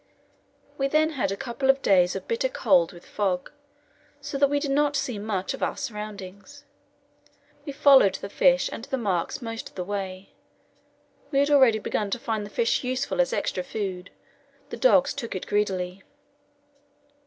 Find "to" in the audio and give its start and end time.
12.09-12.17